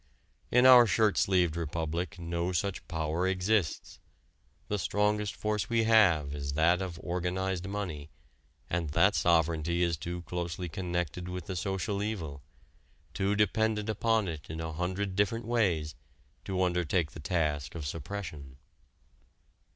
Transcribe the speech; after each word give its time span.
In 0.49 0.65
our 0.65 0.87
shirt 0.87 1.15
sleeved 1.15 1.55
republic 1.55 2.17
no 2.17 2.51
such 2.53 2.87
power 2.87 3.27
exists. 3.27 3.99
The 4.67 4.79
strongest 4.79 5.35
force 5.35 5.69
we 5.69 5.83
have 5.83 6.33
is 6.33 6.53
that 6.53 6.81
of 6.81 6.99
organized 7.03 7.67
money, 7.67 8.09
and 8.67 8.89
that 8.97 9.13
sovereignty 9.13 9.83
is 9.83 9.97
too 9.97 10.23
closely 10.23 10.67
connected 10.67 11.29
with 11.29 11.45
the 11.45 11.55
social 11.55 12.01
evil, 12.01 12.41
too 13.13 13.35
dependent 13.35 13.89
upon 13.89 14.27
it 14.27 14.49
in 14.49 14.59
a 14.59 14.73
hundred 14.73 15.15
different 15.15 15.45
ways, 15.45 15.93
to 16.45 16.63
undertake 16.63 17.11
the 17.11 17.19
task 17.19 17.75
of 17.75 17.85
suppression. 17.85 18.57